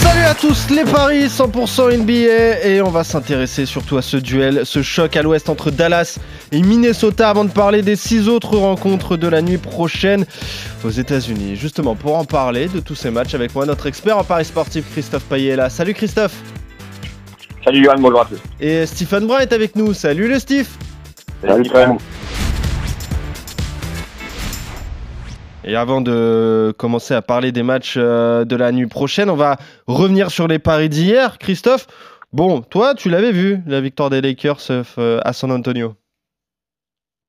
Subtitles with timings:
[0.00, 4.62] Salut à tous les paris 100% NBA et on va s'intéresser surtout à ce duel,
[4.64, 6.18] ce choc à l'ouest entre Dallas
[6.52, 10.24] et Minnesota avant de parler des six autres rencontres de la nuit prochaine
[10.84, 11.56] aux États-Unis.
[11.56, 14.84] Justement pour en parler de tous ces matchs avec moi notre expert en paris sportif
[14.92, 15.68] Christophe là.
[15.68, 16.34] Salut Christophe.
[17.64, 18.38] Salut Johan, bonjour à tous.
[18.60, 19.92] Et Stephen Brun est avec nous.
[19.92, 20.68] Salut le Steve.
[21.42, 21.98] Salut Stephen.
[25.68, 29.58] Et avant de commencer à parler des matchs euh, de la nuit prochaine, on va
[29.86, 31.36] revenir sur les paris d'hier.
[31.36, 31.86] Christophe,
[32.32, 35.92] bon, toi, tu l'avais vu, la victoire des Lakers euh, à San Antonio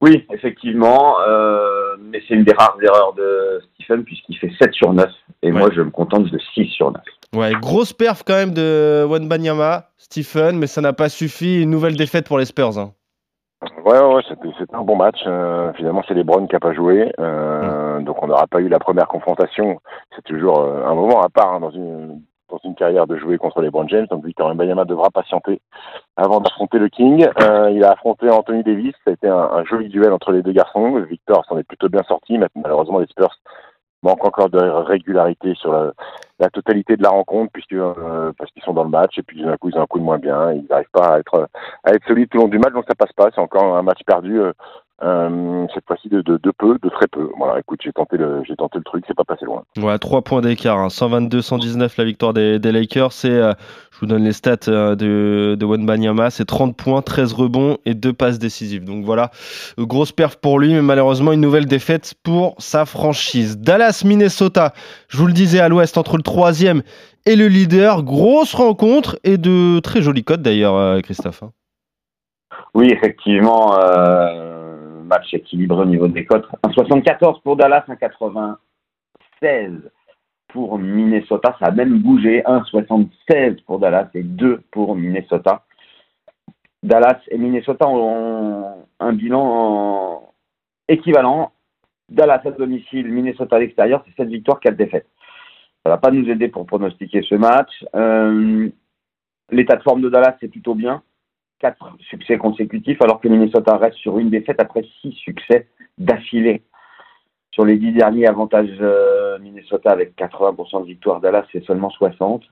[0.00, 4.92] Oui, effectivement, euh, mais c'est une des rares erreurs de Stephen puisqu'il fait 7 sur
[4.92, 5.10] 9
[5.42, 5.58] et ouais.
[5.58, 7.02] moi je me contente de 6 sur 9.
[7.34, 11.62] Ouais, grosse perf quand même de Banyama, Stephen, mais ça n'a pas suffi.
[11.62, 12.78] Une nouvelle défaite pour les Spurs.
[12.78, 12.92] Hein.
[13.62, 15.22] Ouais, ouais, c'était un bon match.
[15.26, 17.12] Euh, finalement, c'est les Browns qui n'ont pas joué.
[17.20, 18.04] Euh, mmh.
[18.04, 19.80] Donc, on n'aura pas eu la première confrontation.
[20.16, 23.36] C'est toujours euh, un moment à part hein, dans, une, dans une carrière de jouer
[23.36, 24.06] contre les Browns James.
[24.10, 25.60] Donc, Victor Bayama devra patienter
[26.16, 27.28] avant d'affronter le King.
[27.42, 28.94] Euh, il a affronté Anthony Davis.
[29.04, 30.98] Ça a été un, un, joli duel entre les deux garçons.
[31.02, 32.38] Victor s'en est plutôt bien sorti.
[32.38, 33.36] Mais malheureusement, les Spurs
[34.02, 35.92] manquent encore de régularité sur la,
[36.40, 39.42] la totalité de la rencontre puisque euh, parce qu'ils sont dans le match et puis
[39.42, 41.48] d'un coup ils ont un coup de moins bien ils n'arrivent pas à être
[41.84, 43.82] à être solides tout le long du match donc ça passe pas c'est encore un
[43.82, 44.52] match perdu euh,
[45.02, 47.30] euh, cette fois-ci de, peu, de très peu.
[47.38, 49.62] Voilà, écoute, j'ai tenté le, j'ai tenté le truc, c'est pas passé loin.
[49.78, 50.88] Ouais, 3 points d'écart, hein.
[50.88, 53.12] 122-119 la victoire des, Lakers.
[53.12, 53.52] C'est, euh,
[54.00, 58.12] vous donne les stats euh, de, de Wenbanyama, c'est 30 points, 13 rebonds et 2
[58.12, 58.84] passes décisives.
[58.84, 59.30] Donc voilà,
[59.78, 63.58] grosse perf pour lui, mais malheureusement une nouvelle défaite pour sa franchise.
[63.58, 64.72] Dallas, Minnesota,
[65.08, 66.82] je vous le disais à l'ouest entre le troisième
[67.26, 71.42] et le leader, grosse rencontre et de très jolis codes d'ailleurs, Christophe.
[71.42, 71.52] Hein.
[72.74, 73.78] Oui, effectivement.
[73.78, 74.50] Euh
[75.10, 76.46] match équilibré au niveau des cotes.
[76.62, 79.90] Un 74 pour Dallas, un 96
[80.52, 81.56] pour Minnesota.
[81.58, 82.42] Ça a même bougé.
[82.42, 85.64] 1,76 pour Dallas et 2 pour Minnesota.
[86.82, 90.32] Dallas et Minnesota ont un bilan
[90.88, 91.52] équivalent.
[92.08, 95.06] Dallas à domicile, Minnesota à l'extérieur, c'est 7 victoires, 4 défaites.
[95.84, 97.70] Ça ne va pas nous aider pour pronostiquer ce match.
[97.94, 98.68] Euh,
[99.52, 101.02] L'état de forme de Dallas, c'est plutôt bien
[101.60, 105.68] quatre succès consécutifs, alors que Minnesota reste sur une défaite après six succès
[105.98, 106.62] d'affilée.
[107.52, 112.42] Sur les dix derniers, avantage euh, Minnesota avec 80% de victoire, Dallas c'est seulement 60.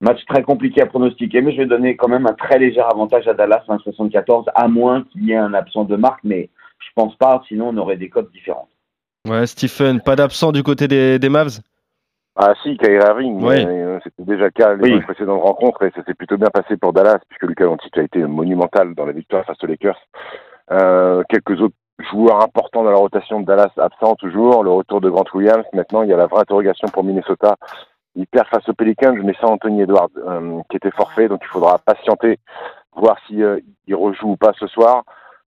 [0.00, 3.26] Match très compliqué à pronostiquer, mais je vais donner quand même un très léger avantage
[3.26, 7.16] à Dallas, 1,74, à moins qu'il y ait un absent de marque, mais je pense
[7.16, 8.68] pas, sinon on aurait des cotes différentes.
[9.28, 11.60] Ouais, Stephen, pas d'absent du côté des, des Mavs?
[12.40, 13.64] Ah si, Kyrie Irving, oui.
[13.66, 15.00] euh, c'était déjà le cas les oui.
[15.00, 18.20] précédentes rencontres et ça s'est plutôt bien passé pour Dallas puisque Lucas Doncic a été
[18.20, 19.98] monumental dans la victoire face aux Lakers.
[20.70, 25.10] Euh, quelques autres joueurs importants dans la rotation de Dallas absents toujours, le retour de
[25.10, 25.64] Grant Williams.
[25.72, 27.56] Maintenant, il y a la vraie interrogation pour Minnesota.
[28.14, 31.48] Il perd face aux Pelicans, mais sans Anthony Edwards euh, qui était forfait, donc il
[31.48, 32.38] faudra patienter,
[32.96, 35.04] voir si euh, il rejoue ou pas ce soir.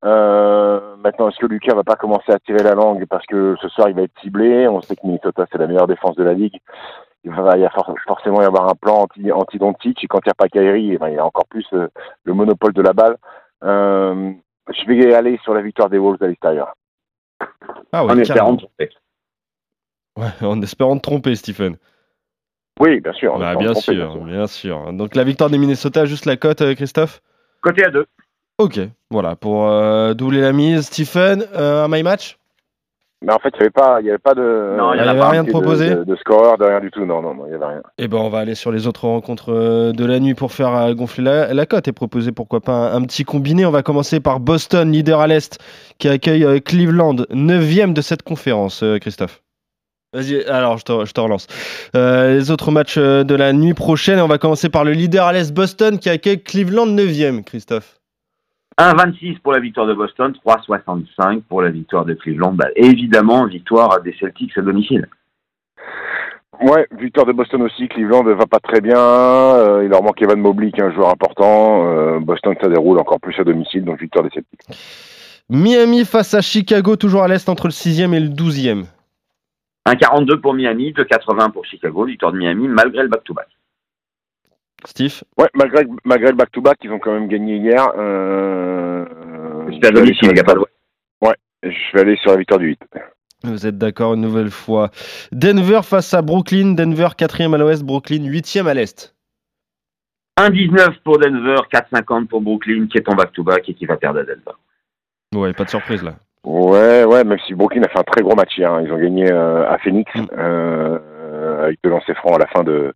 [0.04, 3.68] Euh, maintenant, est-ce que Lucas va pas commencer à tirer la langue parce que ce
[3.68, 4.68] soir il va être ciblé?
[4.68, 6.58] On sait que Minnesota c'est la meilleure défense de la ligue.
[7.24, 10.30] Il va y avoir forcément y avoir un plan anti anti et quand il n'y
[10.30, 11.88] a pas Kyrie, eh ben, il y a encore plus euh,
[12.22, 13.16] le monopole de la balle.
[13.64, 14.32] Euh,
[14.68, 16.74] je vais aller sur la victoire des Wolves à l'extérieur.
[17.92, 18.90] Ah ouais, en espérant te tromper.
[20.16, 21.76] Ouais, en espérant te tromper, Stephen.
[22.80, 23.38] Oui, bien sûr.
[23.38, 24.92] Bah, bien, sûr bien, sûr, bien sûr.
[24.92, 27.22] Donc la victoire des Minnesota, juste la cote, Christophe?
[27.60, 28.06] Côté à deux.
[28.58, 28.80] Ok,
[29.10, 30.86] voilà, pour euh, doubler la mise.
[30.86, 32.38] Stephen, euh, un my match?
[33.24, 35.00] Mais en fait, il n'y avait pas, il y avait pas de, non, il y
[35.00, 37.04] avait rien de proposé, de, de, scoreur, de rien du tout.
[37.04, 37.82] Non, non, non, il y avait rien.
[37.98, 40.52] Et eh ben, on va aller sur les autres rencontres euh, de la nuit pour
[40.52, 43.66] faire gonfler la, la cote et proposer pourquoi pas un, un, petit combiné.
[43.66, 45.58] On va commencer par Boston, leader à l'est,
[45.98, 48.84] qui accueille Cleveland, 9 de cette conférence.
[49.00, 49.42] Christophe.
[50.14, 51.46] Vas-y, alors je te, je te relance.
[51.94, 55.32] Euh, les autres matchs de la nuit prochaine, on va commencer par le leader à
[55.34, 57.97] l'Est, Boston, qui accueille Cleveland 9e, Christophe.
[58.78, 62.52] 1,26 pour la victoire de Boston, 3,65 pour la victoire de Cleveland.
[62.52, 65.08] Bah, évidemment, victoire des Celtics à domicile.
[66.60, 67.88] Ouais, victoire de Boston aussi.
[67.88, 68.98] Cleveland va pas très bien.
[68.98, 71.88] Euh, il leur manque Evan Mobley, qui est un joueur important.
[71.88, 74.60] Euh, Boston, ça déroule encore plus à domicile, donc victoire des Celtics.
[75.50, 78.84] Miami face à Chicago, toujours à l'est entre le 6e et le 12e.
[79.86, 82.04] 1,42 pour Miami, 2,80 pour Chicago.
[82.04, 83.48] Victoire de Miami malgré le back-to-back.
[84.84, 87.90] Steve Ouais, malgré, malgré le back-to-back, ils ont quand même gagné hier.
[87.96, 89.04] Euh...
[89.70, 90.60] Il n'y a pas de
[91.20, 92.80] Ouais, je vais aller sur la victoire du 8.
[93.44, 94.90] Vous êtes d'accord une nouvelle fois.
[95.30, 96.74] Denver face à Brooklyn.
[96.74, 99.14] Denver 4e à l'ouest, Brooklyn 8e à l'est.
[100.38, 104.22] 1,19 pour Denver, 4,50 pour Brooklyn qui est en back-to-back et qui va perdre à
[104.22, 104.56] Denver.
[105.34, 106.14] Ouais, pas de surprise là.
[106.44, 108.72] Ouais, ouais, même si Brooklyn a fait un très gros match hier.
[108.72, 108.82] Hein.
[108.84, 110.26] Ils ont gagné euh, à Phoenix mm.
[110.38, 112.94] euh, avec deux lancers francs à la fin de,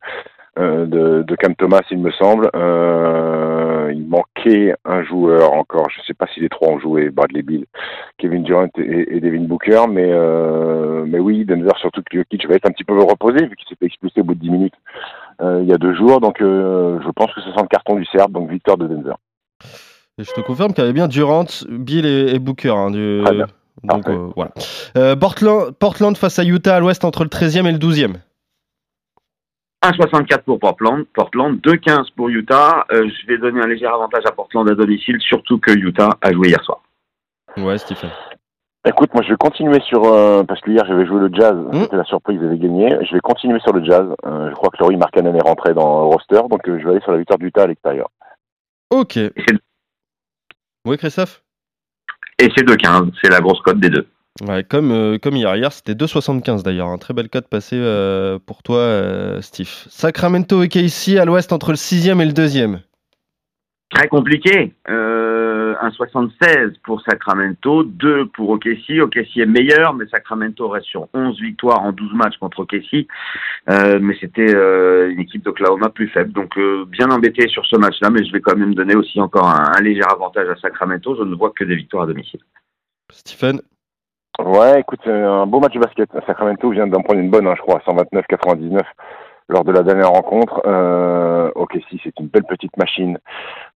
[0.57, 2.51] de, de, Cam Thomas, il me semble.
[2.55, 5.89] Euh, il manquait un joueur encore.
[5.91, 7.65] Je ne sais pas si les trois ont joué, Bradley Bill,
[8.19, 9.85] Kevin Durant et, Devin Booker.
[9.89, 13.57] Mais, euh, mais oui, Denver, surtout que Jokic va être un petit peu reposé vu
[13.57, 14.75] qu'il s'est fait expulser au bout de 10 minutes
[15.41, 16.21] il y a deux jours.
[16.21, 19.15] Donc je pense que ce sent le carton du Serbe, donc victoire de Denver.
[20.19, 22.69] Et je te confirme qu'il y avait bien Durant, Bill et, Booker.
[22.69, 23.25] Hein, du...
[23.83, 25.17] Donc voilà.
[25.17, 28.19] Portland, Portland face à Utah à l'ouest entre le 13e et le 12e.
[29.83, 32.87] 1,64 pour Portland, Portland 2,15 pour Utah.
[32.93, 36.33] Euh, je vais donner un léger avantage à Portland à domicile, surtout que Utah a
[36.33, 36.83] joué hier soir.
[37.57, 38.11] Ouais, Stephen.
[38.85, 41.83] Écoute, moi je vais continuer sur euh, parce que hier j'avais joué le Jazz, mmh.
[41.83, 42.89] c'était la surprise, avaient gagné.
[43.09, 44.07] Je vais continuer sur le Jazz.
[44.27, 47.01] Euh, je crois que Laurie Markkanen est rentré dans le roster, donc je vais aller
[47.01, 48.09] sur la victoire d'Utah à l'extérieur.
[48.91, 49.19] Ok.
[50.85, 51.43] Oui, Christophe?
[52.39, 54.09] Et c'est 2,15, c'est la grosse cote des deux.
[54.41, 55.55] Ouais, comme, euh, comme hier.
[55.57, 56.89] Hier, c'était 2,75 d'ailleurs.
[56.89, 59.69] Un très bel code passé euh, pour toi, euh, Steve.
[59.69, 62.79] Sacramento et KC à l'ouest entre le 6e et le 2e.
[63.91, 64.73] Très compliqué.
[64.89, 69.01] 1,76 pour Sacramento, 2 pour OKC.
[69.03, 73.07] OKC est meilleur, mais Sacramento reste sur 11 victoires en 12 matchs contre OKC.
[73.69, 76.33] mais c'était une équipe d'Oklahoma plus faible.
[76.33, 79.73] Donc bien embêté sur ce match-là, mais je vais quand même donner aussi encore un,
[79.77, 81.15] un léger avantage à Sacramento.
[81.17, 82.41] Je ne vois que des victoires à domicile.
[83.11, 83.61] Stephen
[84.39, 86.11] Ouais, écoute, c'est un beau match de basket.
[86.27, 88.81] Sacramento vient d'en prendre une bonne, hein, je crois, 129-99
[89.49, 90.63] lors de la dernière rencontre.
[90.67, 93.19] Euh, ok, si, c'est une belle petite machine.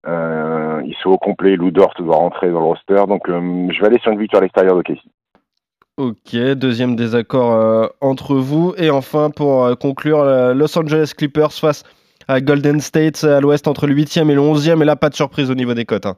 [0.08, 1.56] Euh, ils sont au complet.
[1.56, 3.04] Lou Dort doit rentrer dans le roster.
[3.08, 5.00] Donc, euh, je vais aller sur une victoire à l'extérieur d'OKC.
[5.98, 8.74] Ok, deuxième désaccord euh, entre vous.
[8.78, 10.24] Et enfin, pour euh, conclure,
[10.54, 11.84] Los Angeles Clippers face
[12.28, 14.82] à Golden State à l'ouest entre le 8e et le 11e.
[14.82, 16.06] Et là, pas de surprise au niveau des cotes.
[16.06, 16.16] Hein.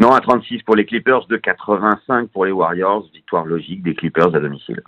[0.00, 3.08] Non, à 36 pour les Clippers, de 85 pour les Warriors.
[3.12, 4.82] Victoire logique des Clippers à domicile.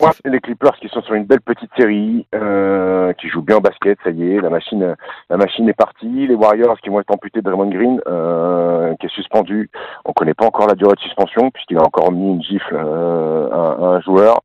[0.00, 3.60] Ouais, les Clippers qui sont sur une belle petite série, euh, qui jouent bien au
[3.60, 4.96] basket, ça y est, la machine,
[5.30, 6.26] la machine est partie.
[6.26, 9.70] Les Warriors qui vont être amputés de Draymond Green, euh, qui est suspendu.
[10.04, 13.48] On connaît pas encore la durée de suspension puisqu'il a encore mis une gifle euh,
[13.50, 14.40] à, un joueur.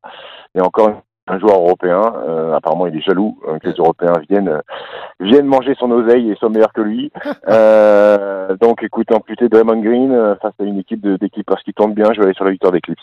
[0.54, 2.02] Et encore un joueur européen.
[2.28, 4.62] Euh, apparemment, il est jaloux euh, que les Européens viennent euh,
[5.20, 7.12] viennent manger son oseille et sont meilleurs que lui.
[8.62, 12.26] donc, écoute, amputé Draymond Green face à une équipe d'équipes qui tombe bien, je vais
[12.26, 13.00] aller sur la victoire des Clips.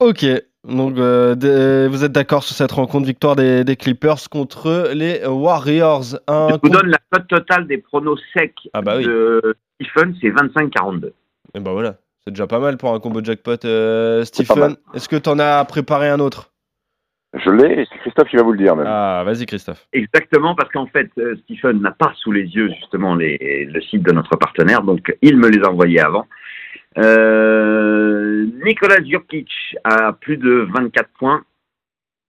[0.00, 0.24] Ok,
[0.64, 6.18] donc vous êtes d'accord sur cette rencontre victoire des, Clippers contre les Warriors.
[6.28, 11.06] Je vous donne la cote totale des pronos secs ah bah de Stephen, c'est 25-42.
[11.06, 11.10] Et
[11.54, 11.94] bah ben voilà,
[12.24, 13.56] c'est déjà pas mal pour un combo jackpot,
[14.24, 14.76] Stephen.
[14.94, 16.51] Est-ce que tu en as préparé un autre?
[17.34, 18.86] Je l'ai et c'est Christophe qui va vous le dire même.
[18.86, 19.86] Ah, vas-y Christophe.
[19.92, 24.02] Exactement, parce qu'en fait, euh, Stephen n'a pas sous les yeux justement les, le site
[24.02, 26.26] de notre partenaire, donc il me les a envoyés avant.
[26.98, 29.50] Euh, Nicolas Jurkic
[29.84, 31.42] a plus de 24 points.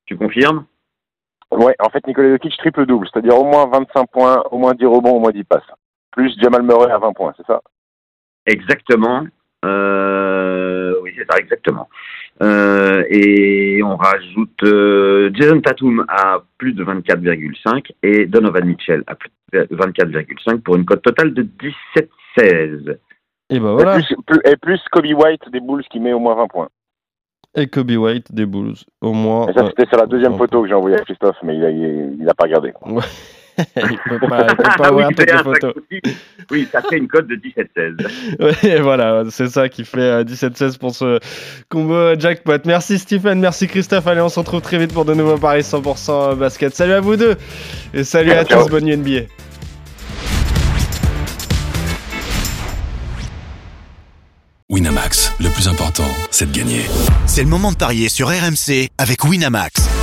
[0.06, 0.66] Tu confirmes?
[1.52, 5.18] Ouais, en fait, Nicolas Jurkic triple-double, c'est-à-dire au moins 25 points, au moins 10 rebonds,
[5.18, 5.64] au moins 10 passes.
[6.12, 7.62] Plus Jamal Murray à 20 points, c'est ça?
[8.46, 9.26] Exactement.
[9.66, 10.12] Euh,
[11.13, 11.89] oui, c'est ça, exactement.
[12.42, 19.15] Euh, et on rajoute euh, Jason Tatum à plus de 24,5 et Donovan Mitchell à
[19.15, 22.98] plus de 24,5 pour une cote totale de 17,16.
[23.50, 24.00] Et, ben voilà.
[24.00, 26.70] et, plus, Kobe White des Bulls qui met au moins 20 points.
[27.55, 29.48] Et Kobe White des Bulls, au moins.
[29.48, 32.34] Et ça, c'était sur la deuxième photo que j'ai envoyée à Christophe, mais il n'a
[32.34, 32.74] pas regardé.
[33.58, 35.74] il peut pas, peut pas ah voir toutes les photos.
[36.52, 38.08] Oui, ça fait une cote de 17-16.
[38.64, 41.20] oui, voilà, c'est ça qui fait 17-16 euh, pour ce
[41.70, 42.58] combo jackpot.
[42.66, 44.08] Merci Stephen, merci Christophe.
[44.08, 46.76] Allez, on se retrouve très vite pour de nouveaux paris 100% basket.
[46.76, 47.36] Salut à vous deux
[47.94, 49.28] et salut à tous, bonne nuit NBA.
[54.70, 56.82] Winamax, le plus important, c'est de gagner.
[57.28, 60.02] C'est le moment de parier sur RMC avec Winamax.